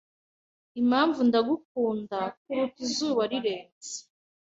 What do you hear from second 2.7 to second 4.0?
izuba rirenze